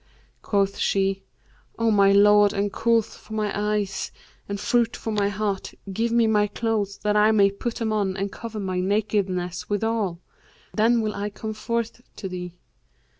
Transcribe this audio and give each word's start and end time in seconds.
Quoth 0.41 0.79
she, 0.79 1.21
'O 1.77 1.91
my 1.91 2.11
lord 2.11 2.53
and 2.53 2.73
coolth 2.73 3.17
of 3.23 3.29
my 3.29 3.51
eyes 3.53 4.11
and 4.49 4.59
fruit 4.59 4.97
of 5.05 5.13
my 5.13 5.29
heart, 5.29 5.75
give 5.93 6.11
me 6.11 6.25
my 6.25 6.47
clothes, 6.47 6.97
that 7.03 7.15
I 7.15 7.31
may 7.31 7.51
put 7.51 7.75
them 7.75 7.93
on 7.93 8.17
and 8.17 8.31
cover 8.31 8.59
my 8.59 8.79
nakedness 8.79 9.69
withal; 9.69 10.19
then 10.73 11.01
will 11.01 11.13
I 11.13 11.29
come 11.29 11.53
forth 11.53 12.01
to 12.15 12.27
thee.' 12.27 12.55